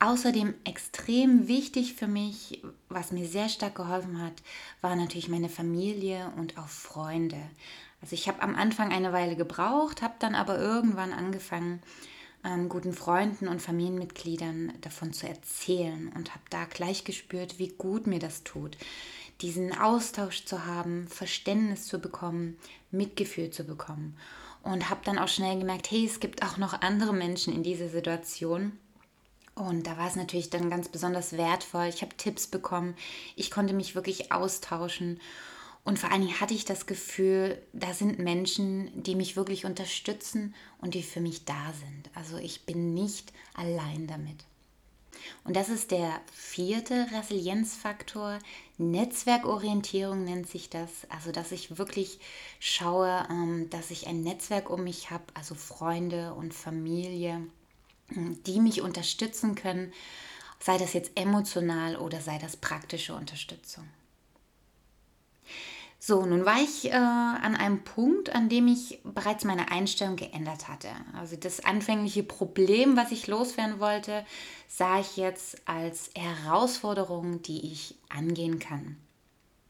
Außerdem 0.00 0.54
extrem 0.64 1.48
wichtig 1.48 1.94
für 1.94 2.06
mich, 2.06 2.62
was 2.88 3.12
mir 3.12 3.26
sehr 3.26 3.48
stark 3.48 3.76
geholfen 3.76 4.20
hat, 4.20 4.34
war 4.80 4.96
natürlich 4.96 5.28
meine 5.28 5.48
Familie 5.48 6.32
und 6.36 6.58
auch 6.58 6.68
Freunde. 6.68 7.40
Also 8.02 8.14
ich 8.14 8.28
habe 8.28 8.42
am 8.42 8.54
Anfang 8.54 8.92
eine 8.92 9.12
Weile 9.12 9.34
gebraucht, 9.34 10.02
habe 10.02 10.14
dann 10.18 10.34
aber 10.34 10.58
irgendwann 10.58 11.12
angefangen, 11.12 11.80
ähm, 12.44 12.68
guten 12.68 12.92
Freunden 12.92 13.48
und 13.48 13.62
Familienmitgliedern 13.62 14.74
davon 14.82 15.12
zu 15.14 15.26
erzählen 15.26 16.12
und 16.14 16.30
habe 16.32 16.44
da 16.50 16.66
gleich 16.66 17.04
gespürt, 17.04 17.58
wie 17.58 17.68
gut 17.68 18.06
mir 18.06 18.18
das 18.18 18.44
tut, 18.44 18.76
diesen 19.40 19.76
Austausch 19.76 20.44
zu 20.44 20.66
haben, 20.66 21.08
Verständnis 21.08 21.86
zu 21.86 21.98
bekommen, 21.98 22.58
Mitgefühl 22.90 23.50
zu 23.50 23.64
bekommen. 23.64 24.16
Und 24.62 24.88
habe 24.88 25.00
dann 25.04 25.18
auch 25.18 25.28
schnell 25.28 25.58
gemerkt, 25.58 25.90
hey, 25.90 26.06
es 26.06 26.20
gibt 26.20 26.42
auch 26.42 26.56
noch 26.56 26.80
andere 26.80 27.12
Menschen 27.12 27.54
in 27.54 27.62
dieser 27.62 27.88
Situation 27.88 28.72
und 29.54 29.86
da 29.86 29.96
war 29.96 30.08
es 30.08 30.16
natürlich 30.16 30.50
dann 30.50 30.70
ganz 30.70 30.88
besonders 30.88 31.36
wertvoll. 31.36 31.86
Ich 31.86 32.02
habe 32.02 32.16
Tipps 32.16 32.46
bekommen, 32.46 32.96
ich 33.36 33.50
konnte 33.50 33.72
mich 33.72 33.94
wirklich 33.94 34.32
austauschen. 34.32 35.20
Und 35.84 35.98
vor 35.98 36.10
allen 36.10 36.22
Dingen 36.22 36.40
hatte 36.40 36.54
ich 36.54 36.64
das 36.64 36.86
Gefühl, 36.86 37.60
da 37.72 37.92
sind 37.92 38.18
Menschen, 38.18 38.90
die 39.02 39.14
mich 39.14 39.36
wirklich 39.36 39.66
unterstützen 39.66 40.54
und 40.80 40.94
die 40.94 41.02
für 41.02 41.20
mich 41.20 41.44
da 41.44 41.72
sind. 41.72 42.10
Also 42.14 42.38
ich 42.38 42.64
bin 42.64 42.94
nicht 42.94 43.32
allein 43.54 44.06
damit. 44.06 44.44
Und 45.44 45.56
das 45.56 45.68
ist 45.68 45.90
der 45.90 46.20
vierte 46.32 47.06
Resilienzfaktor. 47.12 48.38
Netzwerkorientierung 48.78 50.24
nennt 50.24 50.48
sich 50.48 50.70
das. 50.70 50.90
Also, 51.08 51.32
dass 51.32 51.52
ich 51.52 51.78
wirklich 51.78 52.18
schaue, 52.58 53.26
ähm, 53.30 53.70
dass 53.70 53.90
ich 53.90 54.06
ein 54.06 54.22
Netzwerk 54.22 54.70
um 54.70 54.84
mich 54.84 55.10
habe, 55.10 55.24
also 55.34 55.54
Freunde 55.54 56.34
und 56.34 56.52
Familie, 56.54 57.46
die 58.10 58.60
mich 58.60 58.82
unterstützen 58.82 59.54
können, 59.54 59.92
sei 60.60 60.78
das 60.78 60.92
jetzt 60.92 61.12
emotional 61.16 61.96
oder 61.96 62.20
sei 62.20 62.38
das 62.38 62.56
praktische 62.56 63.14
Unterstützung. 63.14 63.84
So, 66.06 66.26
nun 66.26 66.44
war 66.44 66.60
ich 66.60 66.90
äh, 66.90 66.92
an 66.92 67.56
einem 67.56 67.82
Punkt, 67.82 68.34
an 68.34 68.50
dem 68.50 68.68
ich 68.68 69.00
bereits 69.04 69.44
meine 69.44 69.70
Einstellung 69.70 70.16
geändert 70.16 70.68
hatte. 70.68 70.90
Also 71.18 71.36
das 71.36 71.64
anfängliche 71.64 72.22
Problem, 72.22 72.94
was 72.94 73.10
ich 73.10 73.26
loswerden 73.26 73.80
wollte, 73.80 74.26
sah 74.68 75.00
ich 75.00 75.16
jetzt 75.16 75.66
als 75.66 76.10
Herausforderung, 76.14 77.40
die 77.40 77.72
ich 77.72 77.94
angehen 78.10 78.58
kann. 78.58 78.98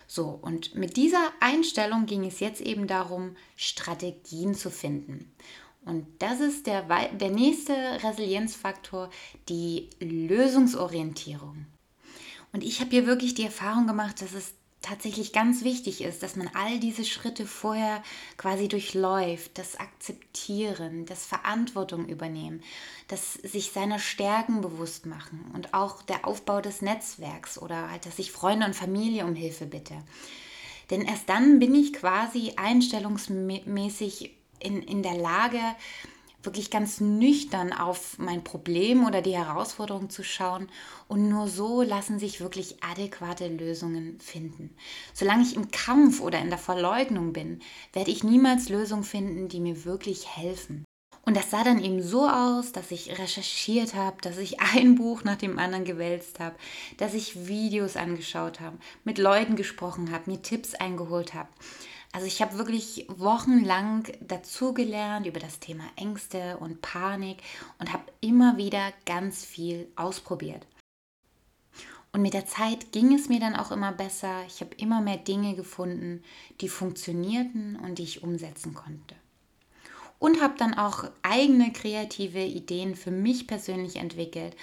So, 0.09 0.39
und 0.43 0.75
mit 0.75 0.97
dieser 0.97 1.31
Einstellung 1.39 2.07
ging 2.07 2.25
es 2.25 2.41
jetzt 2.41 2.61
eben 2.61 2.89
darum, 2.89 3.37
Strategien 3.55 4.55
zu 4.55 4.71
finden. 4.71 5.33
Und 5.85 6.07
das 6.19 6.41
ist 6.41 6.67
der, 6.67 6.83
der 6.83 7.31
nächste 7.31 7.75
Resilienzfaktor, 8.03 9.11
die 9.49 9.91
Lösungsorientierung. 10.01 11.67
Und 12.53 12.65
ich 12.65 12.81
habe 12.81 12.91
hier 12.91 13.07
wirklich 13.07 13.35
die 13.35 13.45
Erfahrung 13.45 13.87
gemacht, 13.87 14.23
dass 14.23 14.33
es 14.33 14.55
tatsächlich 14.85 15.33
ganz 15.33 15.65
wichtig 15.65 16.03
ist, 16.03 16.23
dass 16.23 16.37
man 16.37 16.51
all 16.55 16.79
diese 16.79 17.05
Schritte 17.05 17.47
vorher 17.47 18.03
quasi 18.37 18.69
durchläuft, 18.69 19.57
das 19.59 19.81
Akzeptieren, 19.81 21.07
das 21.07 21.25
Verantwortung 21.25 22.07
übernehmen, 22.07 22.63
das 23.09 23.35
sich 23.35 23.73
seiner 23.73 23.99
Stärken 23.99 24.61
bewusst 24.61 25.07
machen 25.07 25.51
und 25.55 25.73
auch 25.73 26.03
der 26.03 26.27
Aufbau 26.27 26.61
des 26.61 26.83
Netzwerks 26.83 27.59
oder 27.59 27.91
halt, 27.91 28.05
dass 28.05 28.19
ich 28.19 28.31
Freunde 28.31 28.67
und 28.67 28.77
Familie 28.77 29.25
um 29.25 29.35
Hilfe 29.35 29.65
bitte. 29.65 29.95
Denn 30.91 31.03
erst 31.03 31.31
dann 31.31 31.59
bin 31.59 31.75
ich 31.75 31.95
quasi 31.95 32.53
einstellungsmäßig 32.57 34.33
in, 34.59 34.83
in 34.83 35.03
der 35.03 35.15
Lage, 35.15 35.61
wirklich 36.45 36.71
ganz 36.71 37.01
nüchtern 37.01 37.73
auf 37.73 38.19
mein 38.19 38.45
Problem 38.45 39.07
oder 39.07 39.23
die 39.23 39.37
Herausforderung 39.37 40.11
zu 40.11 40.23
schauen. 40.23 40.69
Und 41.09 41.29
nur 41.29 41.49
so 41.49 41.83
lassen 41.83 42.19
sich 42.19 42.41
wirklich 42.41 42.83
adäquate 42.83 43.49
Lösungen 43.49 44.19
finden. 44.21 44.77
Solange 45.13 45.43
ich 45.43 45.57
im 45.57 45.71
Kampf 45.71 46.21
oder 46.21 46.39
in 46.41 46.51
der 46.51 46.59
Verleugnung 46.59 47.33
bin, 47.33 47.61
werde 47.93 48.11
ich 48.11 48.25
niemals 48.25 48.69
Lösungen 48.69 49.05
finden, 49.05 49.49
die 49.49 49.61
mir 49.61 49.85
wirklich 49.85 50.37
helfen. 50.37 50.85
Und 51.27 51.39
das 51.39 51.51
sah 51.51 51.65
dann 51.65 51.83
eben 51.83 52.03
so 52.03 52.29
aus, 52.29 52.73
dass 52.73 52.91
ich 52.91 53.19
recherchiert 53.19 53.95
habe, 53.95 54.19
dass 54.21 54.37
ich 54.37 54.61
ein 54.61 54.95
Buch 54.97 55.25
nach 55.25 55.37
dem 55.37 55.59
anderen 55.59 55.87
gewälzt 55.87 56.39
habe, 56.39 56.57
dass 56.99 57.15
ich 57.15 57.47
Videos 57.47 57.97
angeschaut 57.97 58.61
habe, 58.61 58.77
mit 59.05 59.17
Leuten 59.17 59.57
gesprochen 59.57 60.13
habe, 60.13 60.31
mir 60.31 60.43
Tipps 60.43 60.75
eingeholt 60.75 61.33
habe. 61.33 61.49
Also 62.15 62.29
ich 62.29 62.41
habe 62.41 62.59
wirklich 62.59 63.07
wochenlang 63.09 64.05
dazugelernt 64.21 65.27
über 65.27 65.41
das 65.41 65.59
Thema 65.59 65.83
Ängste 65.97 66.59
und 66.59 66.81
Panik 66.81 67.39
und 67.81 67.93
habe 67.93 68.05
immer 68.21 68.57
wieder 68.57 68.93
ganz 69.05 69.45
viel 69.45 69.89
ausprobiert. 69.97 70.65
Und 72.13 72.23
mit 72.23 72.33
der 72.33 72.47
Zeit 72.47 72.93
ging 72.93 73.13
es 73.13 73.29
mir 73.29 73.41
dann 73.41 73.57
auch 73.57 73.73
immer 73.73 73.91
besser. 73.91 74.45
Ich 74.47 74.61
habe 74.61 74.77
immer 74.77 75.01
mehr 75.01 75.17
Dinge 75.17 75.57
gefunden, 75.57 76.23
die 76.61 76.69
funktionierten 76.69 77.75
und 77.81 77.99
die 77.99 78.05
ich 78.05 78.23
umsetzen 78.23 78.75
konnte. 78.75 79.17
Und 80.21 80.41
habe 80.41 80.55
dann 80.57 80.75
auch 80.75 81.11
eigene 81.23 81.73
kreative 81.73 82.45
Ideen 82.45 82.95
für 82.95 83.11
mich 83.11 83.49
persönlich 83.49 83.97
entwickelt, 83.97 84.55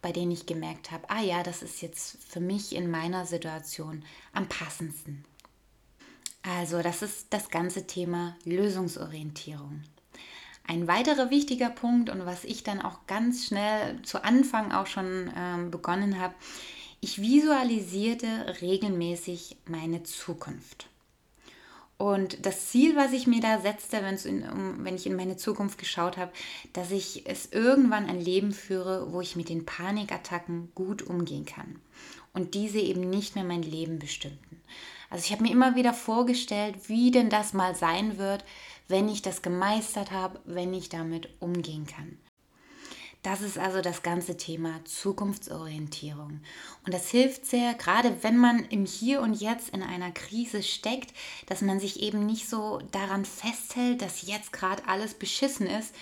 bei 0.00 0.10
denen 0.10 0.32
ich 0.32 0.46
gemerkt 0.46 0.90
habe, 0.90 1.10
ah 1.10 1.20
ja, 1.20 1.42
das 1.42 1.62
ist 1.62 1.82
jetzt 1.82 2.16
für 2.26 2.40
mich 2.40 2.74
in 2.74 2.90
meiner 2.90 3.26
Situation 3.26 4.06
am 4.32 4.48
passendsten. 4.48 5.26
Also 6.46 6.82
das 6.82 7.00
ist 7.00 7.28
das 7.30 7.48
ganze 7.48 7.86
Thema 7.86 8.36
Lösungsorientierung. 8.44 9.82
Ein 10.66 10.86
weiterer 10.86 11.30
wichtiger 11.30 11.70
Punkt 11.70 12.10
und 12.10 12.26
was 12.26 12.44
ich 12.44 12.62
dann 12.62 12.82
auch 12.82 13.06
ganz 13.06 13.46
schnell 13.46 14.00
zu 14.02 14.24
Anfang 14.24 14.72
auch 14.72 14.86
schon 14.86 15.32
ähm, 15.34 15.70
begonnen 15.70 16.20
habe, 16.20 16.34
ich 17.00 17.20
visualisierte 17.20 18.56
regelmäßig 18.60 19.56
meine 19.66 20.02
Zukunft. 20.02 20.88
Und 21.96 22.44
das 22.44 22.68
Ziel, 22.70 22.96
was 22.96 23.12
ich 23.12 23.26
mir 23.26 23.40
da 23.40 23.60
setzte, 23.60 23.98
in, 23.98 24.42
um, 24.48 24.84
wenn 24.84 24.96
ich 24.96 25.06
in 25.06 25.16
meine 25.16 25.36
Zukunft 25.36 25.78
geschaut 25.78 26.16
habe, 26.16 26.32
dass 26.72 26.90
ich 26.90 27.26
es 27.26 27.52
irgendwann 27.52 28.06
ein 28.06 28.20
Leben 28.20 28.52
führe, 28.52 29.12
wo 29.12 29.20
ich 29.20 29.36
mit 29.36 29.48
den 29.48 29.64
Panikattacken 29.64 30.72
gut 30.74 31.02
umgehen 31.02 31.46
kann 31.46 31.78
und 32.32 32.54
diese 32.54 32.80
eben 32.80 33.08
nicht 33.08 33.34
mehr 33.34 33.44
mein 33.44 33.62
Leben 33.62 33.98
bestimmten. 33.98 34.60
Also 35.10 35.24
ich 35.24 35.32
habe 35.32 35.42
mir 35.42 35.52
immer 35.52 35.76
wieder 35.76 35.94
vorgestellt, 35.94 36.88
wie 36.88 37.10
denn 37.10 37.30
das 37.30 37.52
mal 37.52 37.74
sein 37.74 38.18
wird, 38.18 38.44
wenn 38.88 39.08
ich 39.08 39.22
das 39.22 39.42
gemeistert 39.42 40.10
habe, 40.10 40.40
wenn 40.44 40.74
ich 40.74 40.88
damit 40.88 41.28
umgehen 41.40 41.86
kann. 41.86 42.18
Das 43.24 43.40
ist 43.40 43.56
also 43.56 43.80
das 43.80 44.02
ganze 44.02 44.36
Thema 44.36 44.84
Zukunftsorientierung. 44.84 46.40
Und 46.84 46.92
das 46.92 47.08
hilft 47.08 47.46
sehr, 47.46 47.72
gerade 47.72 48.22
wenn 48.22 48.36
man 48.36 48.66
im 48.66 48.84
Hier 48.84 49.22
und 49.22 49.40
Jetzt 49.40 49.70
in 49.70 49.82
einer 49.82 50.10
Krise 50.10 50.62
steckt, 50.62 51.14
dass 51.46 51.62
man 51.62 51.80
sich 51.80 52.02
eben 52.02 52.26
nicht 52.26 52.46
so 52.46 52.80
daran 52.92 53.24
festhält, 53.24 54.02
dass 54.02 54.26
jetzt 54.26 54.52
gerade 54.52 54.86
alles 54.86 55.14
beschissen 55.14 55.66
ist, 55.66 55.94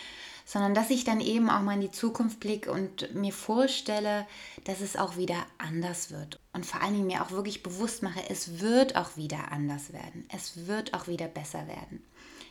sondern 0.52 0.74
dass 0.74 0.90
ich 0.90 1.04
dann 1.04 1.20
eben 1.20 1.48
auch 1.48 1.62
mal 1.62 1.76
in 1.76 1.80
die 1.80 1.90
Zukunft 1.90 2.38
blicke 2.38 2.70
und 2.70 3.14
mir 3.14 3.32
vorstelle, 3.32 4.26
dass 4.64 4.82
es 4.82 4.96
auch 4.96 5.16
wieder 5.16 5.46
anders 5.56 6.10
wird. 6.10 6.38
Und 6.52 6.66
vor 6.66 6.82
allen 6.82 6.92
Dingen 6.92 7.06
mir 7.06 7.22
auch 7.22 7.30
wirklich 7.30 7.62
bewusst 7.62 8.02
mache, 8.02 8.20
es 8.28 8.60
wird 8.60 8.94
auch 8.94 9.16
wieder 9.16 9.50
anders 9.50 9.94
werden. 9.94 10.26
Es 10.30 10.66
wird 10.66 10.92
auch 10.92 11.06
wieder 11.06 11.26
besser 11.26 11.66
werden. 11.68 12.02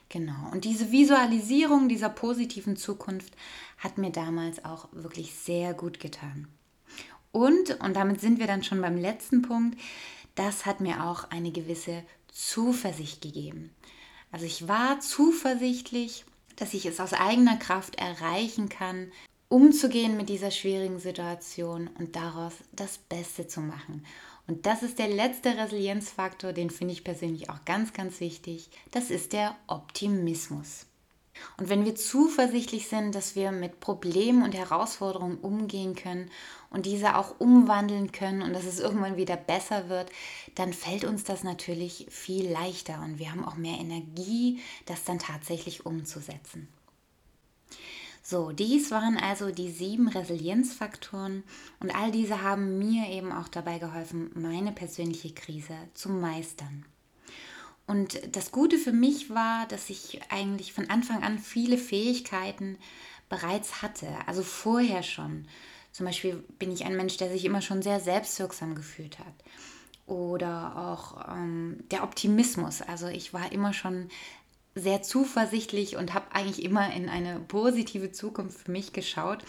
Genau. 0.09 0.49
Und 0.51 0.65
diese 0.65 0.91
Visualisierung 0.91 1.89
dieser 1.89 2.09
positiven 2.09 2.75
Zukunft 2.75 3.35
hat 3.77 3.99
mir 3.99 4.09
damals 4.09 4.65
auch 4.65 4.87
wirklich 4.93 5.35
sehr 5.35 5.75
gut 5.75 5.99
getan. 5.99 6.47
Und, 7.31 7.79
und 7.81 7.95
damit 7.95 8.19
sind 8.19 8.39
wir 8.39 8.47
dann 8.47 8.63
schon 8.63 8.81
beim 8.81 8.97
letzten 8.97 9.43
Punkt, 9.43 9.79
das 10.33 10.65
hat 10.65 10.81
mir 10.81 11.05
auch 11.05 11.29
eine 11.29 11.51
gewisse 11.51 12.01
Zuversicht 12.31 13.21
gegeben. 13.21 13.69
Also 14.31 14.47
ich 14.47 14.67
war 14.67 15.01
zuversichtlich 15.01 16.25
dass 16.61 16.75
ich 16.75 16.85
es 16.85 16.99
aus 16.99 17.13
eigener 17.13 17.57
Kraft 17.57 17.95
erreichen 17.95 18.69
kann, 18.69 19.11
umzugehen 19.49 20.15
mit 20.15 20.29
dieser 20.29 20.51
schwierigen 20.51 20.99
Situation 20.99 21.89
und 21.97 22.15
daraus 22.15 22.53
das 22.71 22.99
Beste 22.99 23.47
zu 23.47 23.61
machen. 23.61 24.05
Und 24.45 24.67
das 24.67 24.83
ist 24.83 24.99
der 24.99 25.07
letzte 25.07 25.57
Resilienzfaktor, 25.57 26.53
den 26.53 26.69
finde 26.69 26.93
ich 26.93 27.03
persönlich 27.03 27.49
auch 27.49 27.65
ganz, 27.65 27.93
ganz 27.93 28.19
wichtig. 28.19 28.69
Das 28.91 29.09
ist 29.09 29.33
der 29.33 29.55
Optimismus. 29.65 30.85
Und 31.57 31.69
wenn 31.69 31.85
wir 31.85 31.95
zuversichtlich 31.95 32.87
sind, 32.87 33.15
dass 33.15 33.35
wir 33.35 33.51
mit 33.51 33.79
Problemen 33.79 34.43
und 34.43 34.53
Herausforderungen 34.53 35.37
umgehen 35.37 35.95
können 35.95 36.29
und 36.69 36.85
diese 36.85 37.15
auch 37.15 37.39
umwandeln 37.39 38.11
können 38.11 38.41
und 38.41 38.53
dass 38.53 38.65
es 38.65 38.79
irgendwann 38.79 39.17
wieder 39.17 39.37
besser 39.37 39.89
wird, 39.89 40.11
dann 40.55 40.73
fällt 40.73 41.05
uns 41.05 41.23
das 41.23 41.43
natürlich 41.43 42.07
viel 42.09 42.49
leichter 42.49 43.01
und 43.03 43.19
wir 43.19 43.31
haben 43.31 43.45
auch 43.45 43.55
mehr 43.55 43.79
Energie, 43.79 44.59
das 44.85 45.03
dann 45.03 45.19
tatsächlich 45.19 45.85
umzusetzen. 45.85 46.67
So, 48.23 48.51
dies 48.51 48.91
waren 48.91 49.17
also 49.17 49.51
die 49.51 49.71
sieben 49.71 50.07
Resilienzfaktoren 50.07 51.43
und 51.79 51.93
all 51.95 52.11
diese 52.11 52.41
haben 52.43 52.77
mir 52.77 53.09
eben 53.09 53.31
auch 53.31 53.47
dabei 53.47 53.79
geholfen, 53.79 54.29
meine 54.35 54.71
persönliche 54.71 55.33
Krise 55.33 55.75
zu 55.93 56.09
meistern. 56.09 56.85
Und 57.87 58.35
das 58.35 58.51
Gute 58.51 58.77
für 58.77 58.93
mich 58.93 59.29
war, 59.29 59.67
dass 59.67 59.89
ich 59.89 60.21
eigentlich 60.29 60.73
von 60.73 60.89
Anfang 60.89 61.23
an 61.23 61.39
viele 61.39 61.77
Fähigkeiten 61.77 62.77
bereits 63.29 63.81
hatte, 63.81 64.07
also 64.27 64.43
vorher 64.43 65.03
schon. 65.03 65.47
Zum 65.91 66.05
Beispiel 66.05 66.43
bin 66.57 66.71
ich 66.71 66.85
ein 66.85 66.95
Mensch, 66.95 67.17
der 67.17 67.29
sich 67.29 67.43
immer 67.43 67.61
schon 67.61 67.81
sehr 67.81 67.99
selbstwirksam 67.99 68.75
gefühlt 68.75 69.19
hat. 69.19 69.33
Oder 70.05 70.75
auch 70.75 71.29
ähm, 71.29 71.83
der 71.91 72.03
Optimismus. 72.03 72.81
Also 72.81 73.07
ich 73.07 73.33
war 73.33 73.51
immer 73.51 73.73
schon 73.73 74.09
sehr 74.73 75.01
zuversichtlich 75.01 75.97
und 75.97 76.13
habe 76.13 76.33
eigentlich 76.33 76.63
immer 76.63 76.93
in 76.93 77.09
eine 77.09 77.39
positive 77.39 78.11
Zukunft 78.11 78.59
für 78.59 78.71
mich 78.71 78.93
geschaut. 78.93 79.43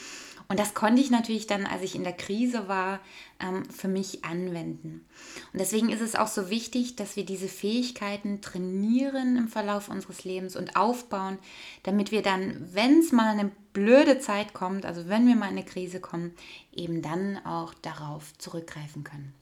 Und 0.53 0.59
das 0.59 0.75
konnte 0.75 1.01
ich 1.01 1.11
natürlich 1.11 1.47
dann, 1.47 1.65
als 1.65 1.81
ich 1.81 1.95
in 1.95 2.05
der 2.05 2.13
Krise 2.13 2.69
war, 2.69 3.01
ähm, 3.41 3.65
für 3.71 3.89
mich 3.89 4.23
anwenden. 4.23 5.03
Und 5.51 5.59
deswegen 5.59 5.89
ist 5.89 6.03
es 6.03 6.15
auch 6.15 6.27
so 6.27 6.51
wichtig, 6.51 6.95
dass 6.95 7.17
wir 7.17 7.25
diese 7.25 7.49
Fähigkeiten 7.49 8.43
trainieren 8.43 9.39
im 9.39 9.49
Verlauf 9.49 9.89
unseres 9.89 10.25
Lebens 10.25 10.55
und 10.55 10.77
aufbauen, 10.77 11.39
damit 11.85 12.13
wir 12.13 12.21
dann, 12.21 12.69
wenn 12.75 12.99
es 12.99 13.13
mal 13.13 13.29
eine 13.29 13.51
blöde 13.73 14.19
Zeit 14.19 14.53
kommt, 14.53 14.85
also 14.85 15.09
wenn 15.09 15.27
wir 15.27 15.37
mal 15.37 15.47
in 15.47 15.53
eine 15.53 15.65
Krise 15.65 16.01
kommen, 16.01 16.35
eben 16.71 17.01
dann 17.01 17.39
auch 17.47 17.73
darauf 17.73 18.37
zurückgreifen 18.37 19.05
können. 19.05 19.33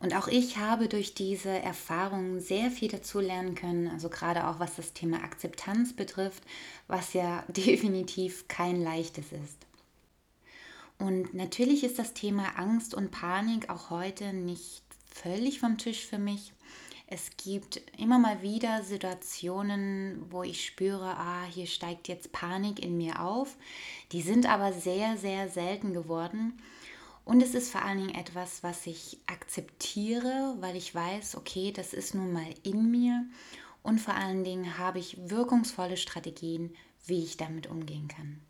Und 0.00 0.16
auch 0.16 0.28
ich 0.28 0.56
habe 0.56 0.88
durch 0.88 1.14
diese 1.14 1.50
Erfahrungen 1.50 2.40
sehr 2.40 2.70
viel 2.70 2.88
dazu 2.88 3.20
lernen 3.20 3.54
können, 3.54 3.86
also 3.88 4.08
gerade 4.08 4.48
auch 4.48 4.58
was 4.58 4.76
das 4.76 4.94
Thema 4.94 5.22
Akzeptanz 5.22 5.94
betrifft, 5.94 6.42
was 6.88 7.12
ja 7.12 7.44
definitiv 7.48 8.48
kein 8.48 8.82
leichtes 8.82 9.26
ist. 9.32 9.58
Und 10.98 11.32
natürlich 11.34 11.84
ist 11.84 11.98
das 11.98 12.14
Thema 12.14 12.58
Angst 12.58 12.94
und 12.94 13.10
Panik 13.10 13.70
auch 13.70 13.90
heute 13.90 14.32
nicht 14.32 14.82
völlig 15.06 15.60
vom 15.60 15.78
Tisch 15.78 16.06
für 16.06 16.18
mich. 16.18 16.52
Es 17.06 17.30
gibt 17.36 17.82
immer 17.98 18.18
mal 18.18 18.40
wieder 18.40 18.82
Situationen, 18.82 20.24
wo 20.30 20.42
ich 20.42 20.64
spüre, 20.64 21.16
ah, 21.16 21.44
hier 21.50 21.66
steigt 21.66 22.06
jetzt 22.06 22.32
Panik 22.32 22.78
in 22.78 22.96
mir 22.96 23.20
auf. 23.20 23.56
Die 24.12 24.22
sind 24.22 24.46
aber 24.46 24.72
sehr, 24.72 25.16
sehr 25.16 25.48
selten 25.48 25.92
geworden. 25.92 26.52
Und 27.30 27.44
es 27.44 27.54
ist 27.54 27.70
vor 27.70 27.82
allen 27.82 27.98
Dingen 27.98 28.14
etwas, 28.16 28.64
was 28.64 28.88
ich 28.88 29.20
akzeptiere, 29.26 30.56
weil 30.58 30.74
ich 30.74 30.92
weiß, 30.92 31.36
okay, 31.36 31.70
das 31.70 31.92
ist 31.92 32.12
nun 32.12 32.32
mal 32.32 32.52
in 32.64 32.90
mir. 32.90 33.24
Und 33.84 34.00
vor 34.00 34.14
allen 34.14 34.42
Dingen 34.42 34.78
habe 34.78 34.98
ich 34.98 35.16
wirkungsvolle 35.30 35.96
Strategien, 35.96 36.74
wie 37.06 37.22
ich 37.22 37.36
damit 37.36 37.68
umgehen 37.68 38.08
kann. 38.08 38.40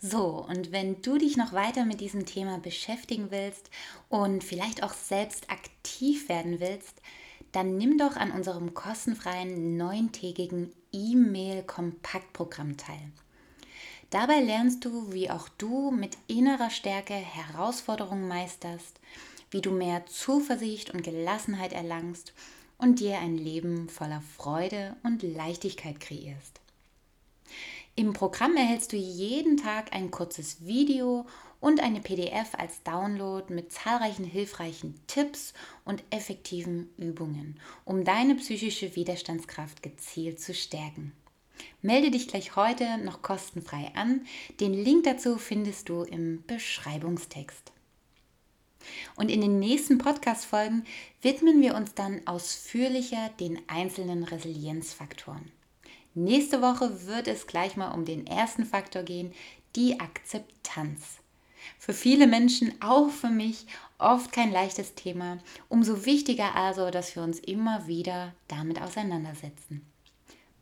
So, 0.00 0.42
und 0.48 0.72
wenn 0.72 1.02
du 1.02 1.18
dich 1.18 1.36
noch 1.36 1.52
weiter 1.52 1.84
mit 1.84 2.00
diesem 2.00 2.24
Thema 2.24 2.56
beschäftigen 2.56 3.30
willst 3.30 3.68
und 4.08 4.42
vielleicht 4.42 4.82
auch 4.82 4.94
selbst 4.94 5.50
aktiv 5.50 6.30
werden 6.30 6.60
willst, 6.60 7.02
dann 7.52 7.76
nimm 7.76 7.98
doch 7.98 8.16
an 8.16 8.30
unserem 8.30 8.72
kostenfreien 8.72 9.76
neuntägigen 9.76 10.72
E-Mail-Kompaktprogramm 10.92 12.78
teil. 12.78 13.12
Dabei 14.10 14.40
lernst 14.40 14.84
du, 14.84 15.12
wie 15.12 15.30
auch 15.30 15.48
du 15.48 15.92
mit 15.92 16.18
innerer 16.26 16.70
Stärke 16.70 17.14
Herausforderungen 17.14 18.26
meisterst, 18.26 18.98
wie 19.52 19.60
du 19.60 19.70
mehr 19.70 20.04
Zuversicht 20.06 20.90
und 20.90 21.04
Gelassenheit 21.04 21.72
erlangst 21.72 22.32
und 22.76 22.98
dir 22.98 23.18
ein 23.18 23.38
Leben 23.38 23.88
voller 23.88 24.22
Freude 24.36 24.96
und 25.04 25.22
Leichtigkeit 25.22 26.00
kreierst. 26.00 26.60
Im 27.94 28.12
Programm 28.12 28.56
erhältst 28.56 28.92
du 28.92 28.96
jeden 28.96 29.56
Tag 29.56 29.92
ein 29.92 30.10
kurzes 30.10 30.64
Video 30.66 31.26
und 31.60 31.80
eine 31.80 32.00
PDF 32.00 32.54
als 32.56 32.82
Download 32.82 33.52
mit 33.52 33.72
zahlreichen 33.72 34.24
hilfreichen 34.24 34.98
Tipps 35.06 35.52
und 35.84 36.02
effektiven 36.10 36.88
Übungen, 36.96 37.60
um 37.84 38.04
deine 38.04 38.34
psychische 38.36 38.96
Widerstandskraft 38.96 39.82
gezielt 39.82 40.40
zu 40.40 40.52
stärken. 40.54 41.12
Melde 41.82 42.10
dich 42.10 42.28
gleich 42.28 42.56
heute 42.56 42.98
noch 42.98 43.22
kostenfrei 43.22 43.92
an. 43.94 44.26
Den 44.60 44.72
Link 44.72 45.04
dazu 45.04 45.38
findest 45.38 45.88
du 45.88 46.02
im 46.02 46.44
Beschreibungstext. 46.46 47.72
Und 49.16 49.30
in 49.30 49.40
den 49.40 49.58
nächsten 49.58 49.98
Podcast-Folgen 49.98 50.84
widmen 51.22 51.60
wir 51.60 51.74
uns 51.74 51.94
dann 51.94 52.26
ausführlicher 52.26 53.30
den 53.40 53.60
einzelnen 53.68 54.24
Resilienzfaktoren. 54.24 55.50
Nächste 56.14 56.60
Woche 56.60 57.06
wird 57.06 57.28
es 57.28 57.46
gleich 57.46 57.76
mal 57.76 57.92
um 57.92 58.04
den 58.04 58.26
ersten 58.26 58.64
Faktor 58.64 59.02
gehen, 59.02 59.32
die 59.76 60.00
Akzeptanz. 60.00 61.18
Für 61.78 61.92
viele 61.92 62.26
Menschen, 62.26 62.74
auch 62.80 63.10
für 63.10 63.28
mich, 63.28 63.66
oft 63.98 64.32
kein 64.32 64.50
leichtes 64.50 64.94
Thema. 64.94 65.38
Umso 65.68 66.04
wichtiger 66.06 66.54
also, 66.56 66.90
dass 66.90 67.14
wir 67.14 67.22
uns 67.22 67.38
immer 67.38 67.86
wieder 67.86 68.34
damit 68.48 68.80
auseinandersetzen. 68.80 69.89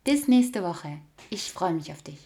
Bis 0.05 0.29
nächste 0.29 0.63
Woche. 0.63 0.97
Ich 1.29 1.51
freue 1.51 1.73
mich 1.73 1.91
auf 1.91 2.01
dich. 2.01 2.19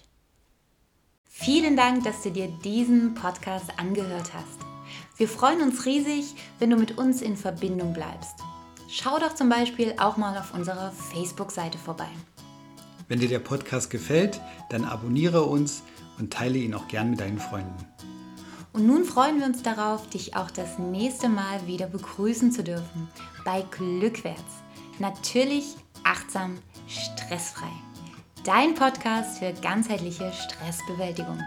Vielen 1.26 1.76
Dank, 1.76 2.04
dass 2.04 2.22
du 2.22 2.30
dir 2.30 2.48
diesen 2.64 3.16
Podcast 3.16 3.80
angehört 3.80 4.32
hast. 4.32 4.60
Wir 5.18 5.28
freuen 5.28 5.62
uns 5.62 5.86
riesig, 5.88 6.36
wenn 6.60 6.70
du 6.70 6.76
mit 6.76 7.00
uns 7.00 7.24
in 7.24 7.36
Verbindung 7.36 7.94
bleibst. 7.94 8.36
Schau 8.90 9.18
doch 9.18 9.34
zum 9.34 9.50
Beispiel 9.50 9.96
auch 9.98 10.18
mal 10.18 10.38
auf 10.38 10.54
unserer 10.54 10.92
Facebook-Seite 10.92 11.80
vorbei. 11.80 12.08
Wenn 13.08 13.20
dir 13.20 13.28
der 13.28 13.40
Podcast 13.40 13.90
gefällt, 13.90 14.40
dann 14.70 14.86
abonniere 14.86 15.42
uns 15.42 15.82
und 16.20 16.32
teile 16.32 16.60
ihn 16.60 16.76
auch 16.76 16.88
gern 16.88 17.10
mit 17.10 17.22
deinen 17.22 17.40
Freunden. 17.40 17.88
Und 18.72 18.86
nun 18.86 19.04
freuen 19.04 19.40
wir 19.40 19.48
uns 19.48 19.64
darauf, 19.64 20.08
dich 20.10 20.36
auch 20.36 20.52
das 20.52 20.78
nächste 20.78 21.28
Mal 21.28 21.66
wieder 21.66 21.88
begrüßen 21.88 22.52
zu 22.52 22.64
dürfen 22.64 23.10
bei 23.44 23.66
Glückwärts. 23.72 24.62
Natürlich 25.00 25.76
achtsam, 26.04 26.60
stressfrei. 26.88 27.72
Dein 28.44 28.76
Podcast 28.76 29.40
für 29.40 29.54
ganzheitliche 29.54 30.32
Stressbewältigung. 30.34 31.40